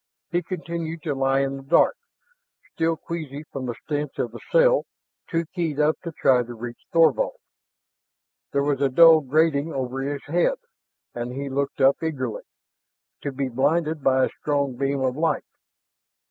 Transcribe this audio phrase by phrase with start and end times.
[0.31, 1.95] He continued to lie in the dark,
[2.73, 4.87] still queasy from the stench of the cell,
[5.29, 7.37] too keyed up to try to reach Thorvald.
[8.51, 10.55] There was a dull grating over his head,
[11.13, 12.41] and he looked up eagerly
[13.21, 15.45] to be blinded by a strong beam of light.